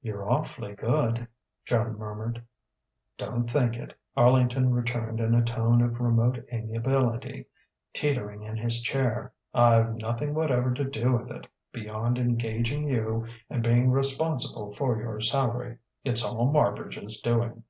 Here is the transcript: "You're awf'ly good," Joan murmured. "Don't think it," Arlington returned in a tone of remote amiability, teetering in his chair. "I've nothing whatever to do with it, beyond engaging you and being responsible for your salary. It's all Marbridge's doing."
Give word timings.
"You're 0.00 0.22
awf'ly 0.30 0.76
good," 0.76 1.26
Joan 1.64 1.98
murmured. 1.98 2.40
"Don't 3.18 3.50
think 3.50 3.76
it," 3.76 3.98
Arlington 4.16 4.72
returned 4.72 5.18
in 5.18 5.34
a 5.34 5.42
tone 5.44 5.82
of 5.82 5.98
remote 5.98 6.38
amiability, 6.52 7.46
teetering 7.92 8.42
in 8.44 8.56
his 8.56 8.80
chair. 8.80 9.32
"I've 9.52 9.96
nothing 9.96 10.34
whatever 10.34 10.72
to 10.74 10.84
do 10.84 11.14
with 11.18 11.32
it, 11.32 11.48
beyond 11.72 12.16
engaging 12.16 12.86
you 12.86 13.26
and 13.50 13.60
being 13.60 13.90
responsible 13.90 14.70
for 14.70 15.00
your 15.02 15.20
salary. 15.20 15.78
It's 16.04 16.24
all 16.24 16.46
Marbridge's 16.52 17.20
doing." 17.20 17.64